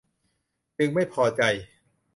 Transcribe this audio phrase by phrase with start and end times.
[0.77, 1.41] จึงไม่พอใจ